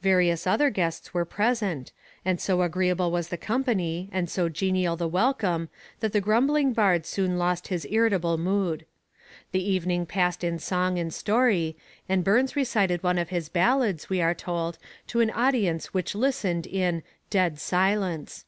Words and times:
Various 0.00 0.46
other 0.46 0.70
guests 0.70 1.12
were 1.12 1.26
present; 1.26 1.92
and 2.24 2.40
so 2.40 2.62
agreeable 2.62 3.10
was 3.12 3.28
the 3.28 3.36
company 3.36 4.08
and 4.12 4.30
so 4.30 4.48
genial 4.48 4.96
the 4.96 5.06
welcome, 5.06 5.68
that 6.00 6.14
the 6.14 6.22
grumbling 6.22 6.72
bard 6.72 7.04
soon 7.04 7.36
lost 7.36 7.68
his 7.68 7.86
irritable 7.90 8.38
mood. 8.38 8.86
The 9.52 9.62
evening 9.62 10.06
passed 10.06 10.42
in 10.42 10.58
song 10.58 10.98
and 10.98 11.12
story, 11.12 11.76
and 12.08 12.24
Burns 12.24 12.56
recited 12.56 13.02
one 13.02 13.18
of 13.18 13.28
his 13.28 13.50
ballads, 13.50 14.08
we 14.08 14.22
are 14.22 14.32
told, 14.32 14.78
to 15.08 15.20
an 15.20 15.28
audience 15.32 15.92
which 15.92 16.14
listened 16.14 16.66
in 16.66 17.02
'dead 17.28 17.58
silence.' 17.58 18.46